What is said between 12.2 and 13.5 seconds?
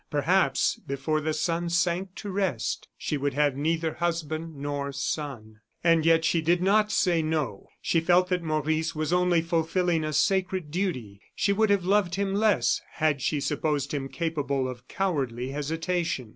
less had she